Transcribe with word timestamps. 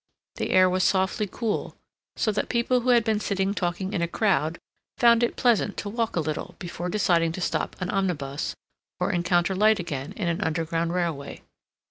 The 0.37 0.49
air 0.49 0.67
was 0.67 0.83
softly 0.83 1.29
cool, 1.31 1.75
so 2.15 2.31
that 2.31 2.49
people 2.49 2.79
who 2.79 2.89
had 2.89 3.03
been 3.03 3.19
sitting 3.19 3.53
talking 3.53 3.93
in 3.93 4.01
a 4.01 4.07
crowd 4.07 4.57
found 4.97 5.21
it 5.21 5.35
pleasant 5.35 5.77
to 5.77 5.89
walk 5.89 6.15
a 6.15 6.19
little 6.21 6.55
before 6.57 6.89
deciding 6.89 7.33
to 7.33 7.39
stop 7.41 7.79
an 7.79 7.91
omnibus 7.91 8.55
or 8.99 9.11
encounter 9.11 9.53
light 9.53 9.77
again 9.79 10.13
in 10.13 10.27
an 10.27 10.41
underground 10.41 10.95
railway. 10.95 11.43